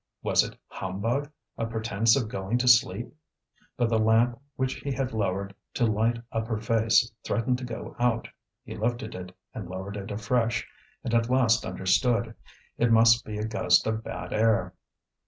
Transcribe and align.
was 0.23 0.43
it 0.43 0.57
humbug, 0.65 1.29
a 1.59 1.65
pretence 1.67 2.15
of 2.15 2.27
going 2.27 2.57
to 2.57 2.67
sleep? 2.67 3.13
But 3.77 3.89
the 3.89 3.99
lamp 3.99 4.41
which 4.55 4.73
he 4.79 4.91
had 4.91 5.13
lowered 5.13 5.53
to 5.75 5.85
light 5.85 6.17
up 6.31 6.47
her 6.47 6.57
face 6.57 7.11
threatened 7.23 7.59
to 7.59 7.63
go 7.65 7.95
out. 7.99 8.27
He 8.63 8.75
lifted 8.75 9.13
it 9.13 9.37
and 9.53 9.69
lowered 9.69 9.97
it 9.97 10.09
afresh, 10.09 10.67
and 11.03 11.13
at 11.13 11.29
last 11.29 11.67
understood; 11.67 12.33
it 12.79 12.91
must 12.91 13.23
be 13.23 13.37
a 13.37 13.45
gust 13.45 13.85
of 13.85 14.03
bad 14.03 14.33
air. 14.33 14.73